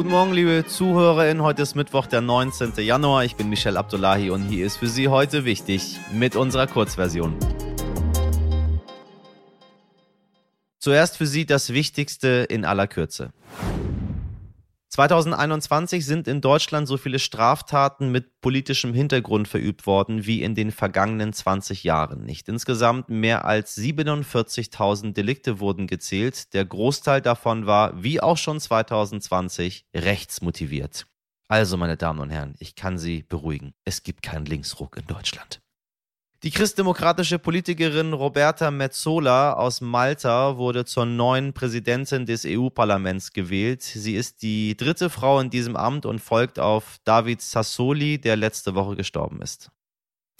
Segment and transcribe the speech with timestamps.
[0.00, 1.42] Guten Morgen, liebe ZuhörerInnen.
[1.42, 2.72] Heute ist Mittwoch, der 19.
[2.78, 3.22] Januar.
[3.24, 7.36] Ich bin Michel Abdullahi und hier ist für Sie heute wichtig mit unserer Kurzversion.
[10.78, 13.34] Zuerst für Sie das Wichtigste in aller Kürze.
[14.90, 20.72] 2021 sind in Deutschland so viele Straftaten mit politischem Hintergrund verübt worden wie in den
[20.72, 22.48] vergangenen 20 Jahren nicht.
[22.48, 26.52] Insgesamt mehr als 47.000 Delikte wurden gezählt.
[26.54, 31.06] Der Großteil davon war, wie auch schon 2020, rechtsmotiviert.
[31.46, 33.74] Also, meine Damen und Herren, ich kann Sie beruhigen.
[33.84, 35.60] Es gibt keinen Linksruck in Deutschland.
[36.42, 43.82] Die christdemokratische Politikerin Roberta Metsola aus Malta wurde zur neuen Präsidentin des EU-Parlaments gewählt.
[43.82, 48.74] Sie ist die dritte Frau in diesem Amt und folgt auf David Sassoli, der letzte
[48.74, 49.70] Woche gestorben ist.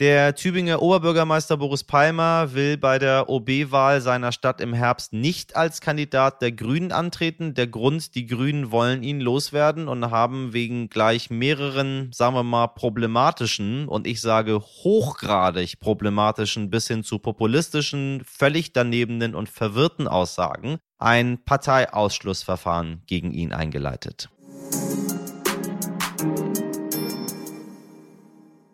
[0.00, 5.82] Der Tübinger Oberbürgermeister Boris Palmer will bei der OB-Wahl seiner Stadt im Herbst nicht als
[5.82, 7.52] Kandidat der Grünen antreten.
[7.52, 12.68] Der Grund, die Grünen wollen ihn loswerden und haben wegen gleich mehreren, sagen wir mal,
[12.68, 20.78] problematischen und ich sage hochgradig problematischen bis hin zu populistischen, völlig danebenen und verwirrten Aussagen
[20.96, 24.30] ein Parteiausschlussverfahren gegen ihn eingeleitet.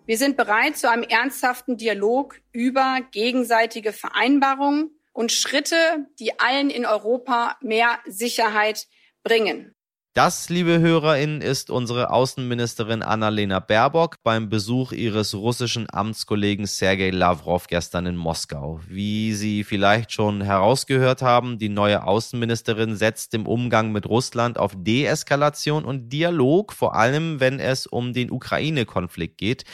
[0.07, 6.87] Wir sind bereit zu einem ernsthaften Dialog über gegenseitige Vereinbarungen und Schritte, die allen in
[6.87, 8.87] Europa mehr Sicherheit
[9.23, 9.76] bringen.
[10.17, 17.67] Das, liebe HörerInnen, ist unsere Außenministerin Annalena Baerbock beim Besuch ihres russischen Amtskollegen Sergei Lavrov
[17.67, 18.81] gestern in Moskau.
[18.89, 24.73] Wie Sie vielleicht schon herausgehört haben, die neue Außenministerin setzt im Umgang mit Russland auf
[24.75, 29.65] Deeskalation und Dialog, vor allem wenn es um den Ukraine-Konflikt geht.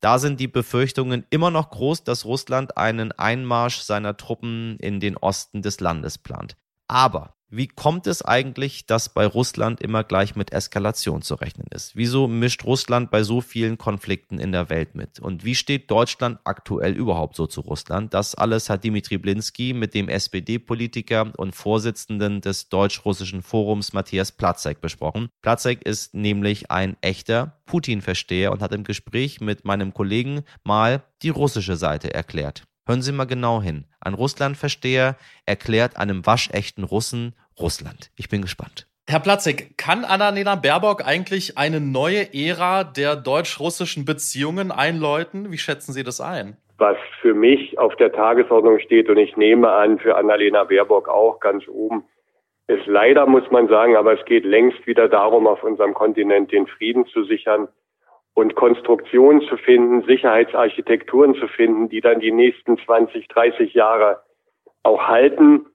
[0.00, 5.16] Da sind die Befürchtungen immer noch groß, dass Russland einen Einmarsch seiner Truppen in den
[5.16, 6.56] Osten des Landes plant.
[6.88, 11.94] Aber wie kommt es eigentlich, dass bei Russland immer gleich mit Eskalation zu rechnen ist?
[11.94, 15.20] Wieso mischt Russland bei so vielen Konflikten in der Welt mit?
[15.20, 18.12] Und wie steht Deutschland aktuell überhaupt so zu Russland?
[18.12, 24.80] Das alles hat Dimitri Blinski mit dem SPD-Politiker und Vorsitzenden des Deutsch-Russischen Forums Matthias Platzek
[24.80, 25.28] besprochen.
[25.42, 31.30] Platzek ist nämlich ein echter Putin-Versteher und hat im Gespräch mit meinem Kollegen mal die
[31.30, 32.64] russische Seite erklärt.
[32.86, 33.86] Hören Sie mal genau hin.
[33.98, 38.10] Ein Russlandversteher erklärt einem waschechten Russen Russland.
[38.16, 38.86] Ich bin gespannt.
[39.06, 45.52] Herr Platzek, kann Annalena Baerbock eigentlich eine neue Ära der deutsch-russischen Beziehungen einläuten?
[45.52, 46.56] Wie schätzen Sie das ein?
[46.78, 51.38] Was für mich auf der Tagesordnung steht und ich nehme an, für Annalena Baerbock auch
[51.38, 52.04] ganz oben,
[52.66, 56.66] ist leider, muss man sagen, aber es geht längst wieder darum, auf unserem Kontinent den
[56.66, 57.68] Frieden zu sichern
[58.32, 64.22] und Konstruktionen zu finden, Sicherheitsarchitekturen zu finden, die dann die nächsten 20, 30 Jahre
[64.82, 65.66] auch halten.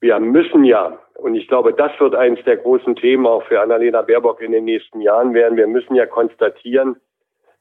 [0.00, 4.02] Wir müssen ja und ich glaube, das wird eines der großen Themen auch für Annalena
[4.02, 5.56] Baerbock in den nächsten Jahren werden.
[5.56, 6.96] Wir müssen ja konstatieren,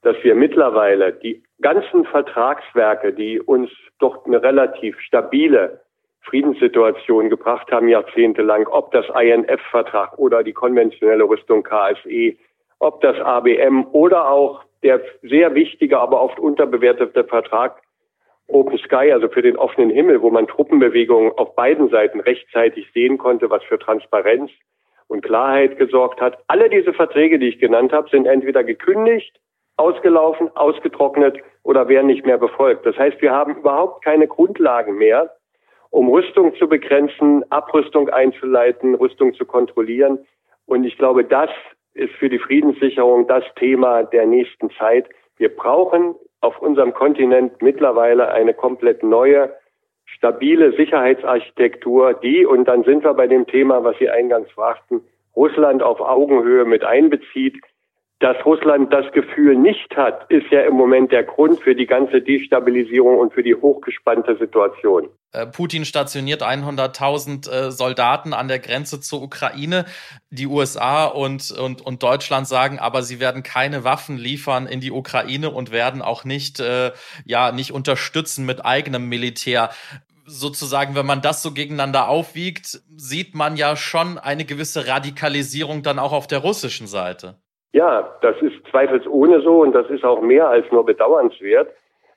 [0.02, 5.80] dass wir mittlerweile die ganzen Vertragswerke, die uns doch eine relativ stabile
[6.24, 12.36] Friedenssituation gebracht haben, jahrzehntelang, ob das INF-Vertrag oder die konventionelle Rüstung KSE,
[12.80, 17.82] ob das ABM oder auch der sehr wichtige, aber oft unterbewertete Vertrag
[18.48, 23.18] Open Sky, also für den offenen Himmel, wo man Truppenbewegungen auf beiden Seiten rechtzeitig sehen
[23.18, 24.52] konnte, was für Transparenz
[25.08, 26.38] und Klarheit gesorgt hat.
[26.48, 29.40] Alle diese Verträge, die ich genannt habe, sind entweder gekündigt,
[29.78, 32.86] ausgelaufen, ausgetrocknet oder werden nicht mehr befolgt.
[32.86, 35.32] Das heißt, wir haben überhaupt keine Grundlagen mehr,
[35.90, 40.26] um Rüstung zu begrenzen, Abrüstung einzuleiten, Rüstung zu kontrollieren.
[40.66, 41.50] Und ich glaube, das
[41.94, 45.08] ist für die Friedenssicherung das Thema der nächsten Zeit.
[45.38, 49.54] Wir brauchen auf unserem Kontinent mittlerweile eine komplett neue,
[50.06, 55.02] stabile Sicherheitsarchitektur, die, und dann sind wir bei dem Thema, was Sie eingangs fragten,
[55.36, 57.56] Russland auf Augenhöhe mit einbezieht,
[58.24, 62.22] dass Russland das Gefühl nicht hat, ist ja im Moment der Grund für die ganze
[62.22, 65.10] Destabilisierung und für die hochgespannte Situation.
[65.34, 69.84] Äh, Putin stationiert 100.000 äh, Soldaten an der Grenze zur Ukraine.
[70.30, 74.92] Die USA und, und, und Deutschland sagen aber, sie werden keine Waffen liefern in die
[74.92, 76.92] Ukraine und werden auch nicht, äh,
[77.26, 79.70] ja, nicht unterstützen mit eigenem Militär
[80.26, 86.00] sozusagen, wenn man das so gegeneinander aufwiegt, sieht man ja schon eine gewisse Radikalisierung dann
[86.00, 87.43] auch auf der russischen Seite.
[87.74, 91.70] Ja, das ist zweifelsohne so und das ist auch mehr als nur bedauernswert.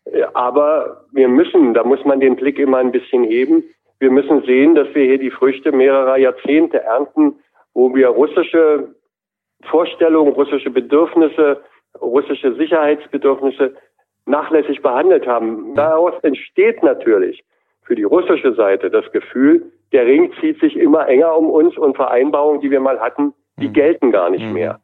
[0.05, 3.64] Äh, aber wir müssen, da muss man den Blick immer ein bisschen heben.
[3.99, 7.37] Wir müssen sehen, dass wir hier die Früchte mehrerer Jahrzehnte ernten,
[7.73, 8.94] wo wir russische
[9.64, 11.62] Vorstellungen, russische Bedürfnisse,
[12.00, 13.75] russische Sicherheitsbedürfnisse
[14.26, 15.75] nachlässig behandelt haben.
[15.75, 17.43] Daraus entsteht natürlich
[17.82, 21.97] für die russische Seite das Gefühl, der Ring zieht sich immer enger um uns und
[21.97, 23.73] Vereinbarungen, die wir mal hatten, die mhm.
[23.73, 24.52] gelten gar nicht mhm.
[24.52, 24.81] mehr.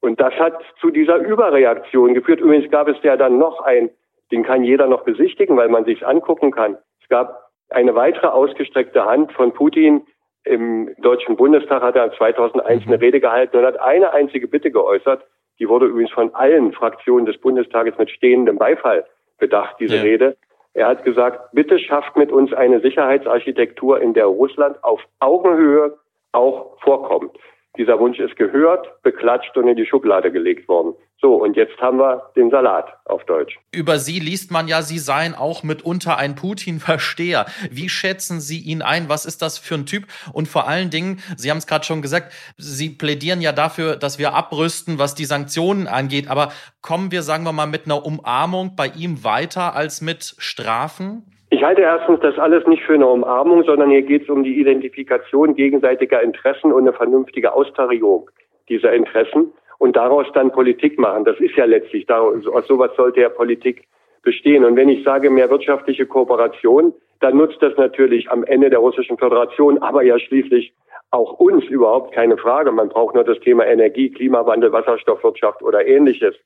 [0.00, 0.08] Mhm.
[0.08, 2.40] Und das hat zu dieser Überreaktion geführt.
[2.40, 3.90] Übrigens gab es ja dann noch ein,
[4.30, 6.78] den kann jeder noch besichtigen, weil man sich's angucken kann.
[7.02, 10.06] Es gab eine weitere ausgestreckte Hand von Putin.
[10.44, 15.24] Im Deutschen Bundestag hat er 2001 eine Rede gehalten und hat eine einzige Bitte geäußert.
[15.58, 19.04] Die wurde übrigens von allen Fraktionen des Bundestages mit stehendem Beifall
[19.38, 20.02] bedacht, diese ja.
[20.02, 20.36] Rede.
[20.72, 25.98] Er hat gesagt, bitte schafft mit uns eine Sicherheitsarchitektur, in der Russland auf Augenhöhe
[26.32, 27.36] auch vorkommt.
[27.76, 30.94] Dieser Wunsch ist gehört, beklatscht und in die Schublade gelegt worden.
[31.20, 33.58] So, und jetzt haben wir den Salat auf Deutsch.
[33.72, 37.46] Über Sie liest man ja, Sie seien auch mitunter ein Putin-Versteher.
[37.70, 39.08] Wie schätzen Sie ihn ein?
[39.08, 40.06] Was ist das für ein Typ?
[40.32, 44.18] Und vor allen Dingen, Sie haben es gerade schon gesagt, Sie plädieren ja dafür, dass
[44.18, 46.28] wir abrüsten, was die Sanktionen angeht.
[46.28, 51.24] Aber kommen wir, sagen wir mal, mit einer Umarmung bei ihm weiter als mit Strafen?
[51.52, 54.60] Ich halte erstens das alles nicht für eine Umarmung, sondern hier geht es um die
[54.60, 58.30] Identifikation gegenseitiger Interessen und eine vernünftige Austarierung
[58.68, 61.24] dieser Interessen und daraus dann Politik machen.
[61.24, 63.88] Das ist ja letztlich, aus sowas sollte ja Politik
[64.22, 64.64] bestehen.
[64.64, 69.18] Und wenn ich sage mehr wirtschaftliche Kooperation, dann nutzt das natürlich am Ende der Russischen
[69.18, 70.72] Föderation, aber ja schließlich
[71.10, 72.70] auch uns überhaupt keine Frage.
[72.70, 76.36] Man braucht nur das Thema Energie, Klimawandel, Wasserstoffwirtschaft oder ähnliches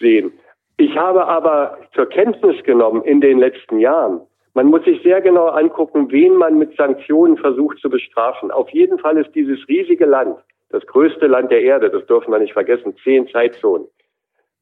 [0.00, 0.32] sehen.
[0.76, 4.22] Ich habe aber zur Kenntnis genommen in den letzten Jahren,
[4.54, 8.50] man muss sich sehr genau angucken, wen man mit Sanktionen versucht zu bestrafen.
[8.50, 10.36] Auf jeden Fall ist dieses riesige Land,
[10.70, 13.86] das größte Land der Erde, das dürfen wir nicht vergessen, zehn Zeitzonen,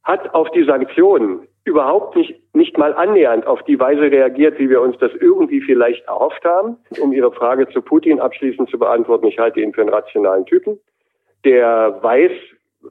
[0.04, 4.80] hat auf die Sanktionen überhaupt nicht, nicht mal annähernd auf die Weise reagiert, wie wir
[4.80, 6.78] uns das irgendwie vielleicht erhofft haben.
[7.00, 10.78] Um Ihre Frage zu Putin abschließend zu beantworten, ich halte ihn für einen rationalen Typen.
[11.44, 12.32] Der weiß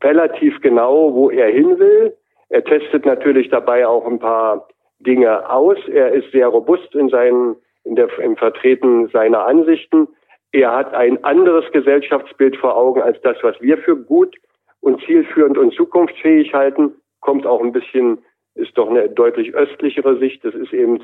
[0.04, 2.16] relativ genau, wo er hin will.
[2.50, 4.68] Er testet natürlich dabei auch ein paar
[5.00, 5.78] Dinge aus.
[5.88, 10.08] Er ist sehr robust in seinen, in der, im Vertreten seiner Ansichten.
[10.52, 14.36] Er hat ein anderes Gesellschaftsbild vor Augen als das, was wir für gut
[14.82, 16.96] und zielführend und zukunftsfähig halten.
[17.20, 18.20] Kommt auch ein bisschen,
[18.56, 20.44] ist doch eine deutlich östlichere Sicht.
[20.46, 21.04] Das ist eben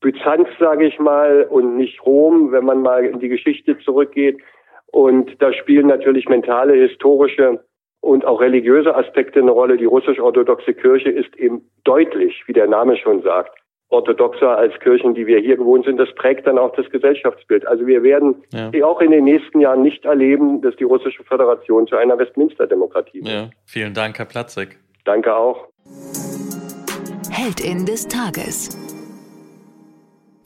[0.00, 4.40] Byzanz, sage ich mal, und nicht Rom, wenn man mal in die Geschichte zurückgeht.
[4.90, 7.62] Und da spielen natürlich mentale, historische
[8.00, 9.76] und auch religiöse Aspekte eine Rolle.
[9.76, 13.58] Die russisch-orthodoxe Kirche ist eben deutlich, wie der Name schon sagt,
[13.90, 15.98] orthodoxer als Kirchen, die wir hier gewohnt sind.
[15.98, 17.66] Das prägt dann auch das Gesellschaftsbild.
[17.66, 18.70] Also wir werden ja.
[18.84, 23.28] auch in den nächsten Jahren nicht erleben, dass die russische Föderation zu einer Westminster-Demokratie wird.
[23.28, 23.50] Ja.
[23.64, 24.78] Vielen Dank, Herr Platzek.
[25.04, 25.68] Danke auch.
[27.30, 28.87] Heldin des Tages.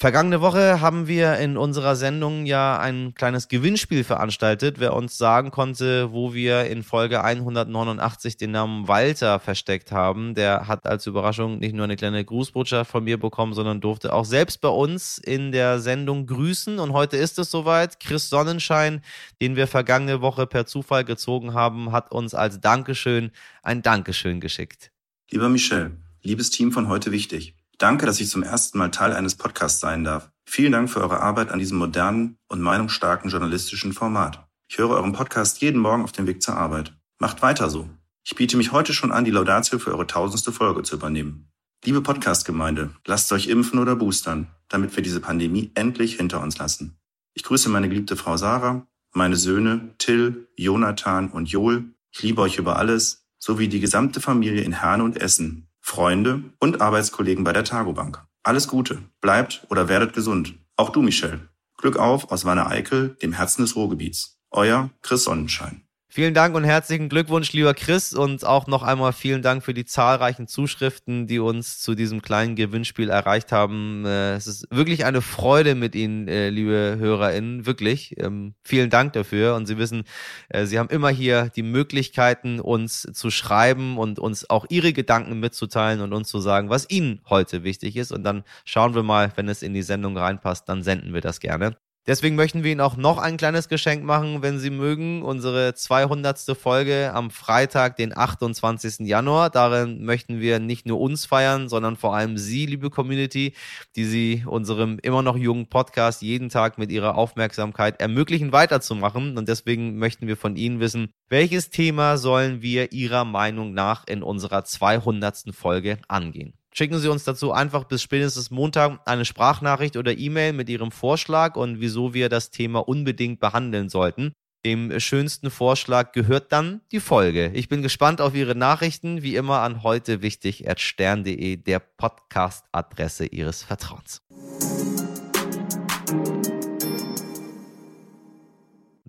[0.03, 4.81] Vergangene Woche haben wir in unserer Sendung ja ein kleines Gewinnspiel veranstaltet.
[4.81, 10.67] Wer uns sagen konnte, wo wir in Folge 189 den Namen Walter versteckt haben, der
[10.67, 14.61] hat als Überraschung nicht nur eine kleine Grußbotschaft von mir bekommen, sondern durfte auch selbst
[14.61, 16.81] bei uns in der Sendung grüßen.
[16.81, 18.01] Und heute ist es soweit.
[18.01, 19.03] Chris Sonnenschein,
[19.41, 23.31] den wir vergangene Woche per Zufall gezogen haben, hat uns als Dankeschön
[23.63, 24.91] ein Dankeschön geschickt.
[25.31, 27.55] Lieber Michel, liebes Team von heute wichtig.
[27.79, 30.31] Danke, dass ich zum ersten Mal Teil eines Podcasts sein darf.
[30.45, 34.47] Vielen Dank für eure Arbeit an diesem modernen und meinungsstarken journalistischen Format.
[34.69, 36.95] Ich höre euren Podcast jeden Morgen auf dem Weg zur Arbeit.
[37.19, 37.89] Macht weiter so.
[38.25, 41.51] Ich biete mich heute schon an, die Laudatio für eure tausendste Folge zu übernehmen.
[41.85, 46.97] Liebe Podcast-Gemeinde, lasst euch impfen oder boostern, damit wir diese Pandemie endlich hinter uns lassen.
[47.35, 51.85] Ich grüße meine geliebte Frau Sarah, meine Söhne Till, Jonathan und Joel.
[52.13, 56.81] Ich liebe euch über alles, sowie die gesamte Familie in Herne und Essen, Freunde und
[56.81, 58.25] Arbeitskollegen bei der Tagobank.
[58.45, 60.55] Alles Gute, bleibt oder werdet gesund.
[60.77, 61.49] Auch du, Michel.
[61.77, 64.39] Glück auf aus Wanne Eickel, dem Herzen des Ruhrgebiets.
[64.51, 65.83] Euer Chris Sonnenschein.
[66.15, 69.87] Vielen Dank und herzlichen Glückwunsch, lieber Chris, und auch noch einmal vielen Dank für die
[69.87, 74.05] zahlreichen Zuschriften, die uns zu diesem kleinen Gewinnspiel erreicht haben.
[74.05, 78.15] Äh, es ist wirklich eine Freude mit Ihnen, äh, liebe HörerInnen, wirklich.
[78.19, 79.55] Ähm, vielen Dank dafür.
[79.55, 80.05] Und Sie wissen,
[80.51, 85.41] äh, Sie haben immer hier die Möglichkeiten, uns zu schreiben und uns auch Ihre Gedanken
[85.41, 88.13] mitzuteilen und uns zu sagen, was Ihnen heute wichtig ist.
[88.13, 91.41] Und dann schauen wir mal, wenn es in die Sendung reinpasst, dann senden wir das
[91.41, 91.75] gerne.
[92.09, 95.23] Deswegen möchten wir Ihnen auch noch ein kleines Geschenk machen, wenn Sie mögen.
[95.23, 96.57] Unsere 200.
[96.59, 99.07] Folge am Freitag, den 28.
[99.07, 99.51] Januar.
[99.51, 103.55] Darin möchten wir nicht nur uns feiern, sondern vor allem Sie, liebe Community,
[103.95, 109.39] die Sie unserem immer noch jungen Podcast jeden Tag mit Ihrer Aufmerksamkeit ermöglichen, weiterzumachen.
[109.39, 114.25] Und deswegen möchten wir von Ihnen wissen, welches Thema sollen wir Ihrer Meinung nach in
[114.25, 115.55] unserer 200.
[115.55, 116.55] Folge angehen?
[116.75, 121.57] Schicken Sie uns dazu einfach bis spätestens Montag eine Sprachnachricht oder E-Mail mit Ihrem Vorschlag
[121.57, 124.33] und wieso wir das Thema unbedingt behandeln sollten.
[124.65, 127.51] Dem schönsten Vorschlag gehört dann die Folge.
[127.53, 133.65] Ich bin gespannt auf Ihre Nachrichten, wie immer an heute wichtig stern.de, der Podcast-Adresse Ihres
[133.65, 134.23] Vertrauens.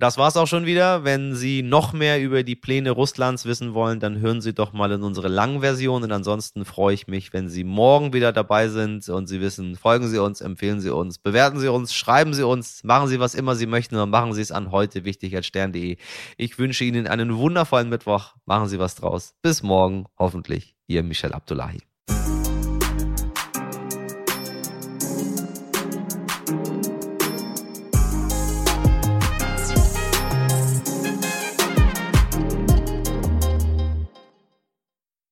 [0.04, 1.06] Das war's auch schon wieder.
[1.06, 4.92] Wenn Sie noch mehr über die Pläne Russlands wissen wollen, dann hören Sie doch mal
[4.92, 6.04] in unsere Langversion.
[6.04, 10.10] Und ansonsten freue ich mich, wenn Sie morgen wieder dabei sind und Sie wissen, folgen
[10.10, 13.56] Sie uns, empfehlen Sie uns, bewerten Sie uns, schreiben Sie uns, machen Sie was immer
[13.56, 15.96] Sie möchten und machen Sie es an heute wichtig als stern.de.
[16.36, 18.34] Ich wünsche Ihnen einen wundervollen Mittwoch.
[18.46, 19.36] Machen Sie was draus.
[19.42, 20.76] Bis morgen, hoffentlich.
[20.86, 21.78] Ihr Michel Abdullahi.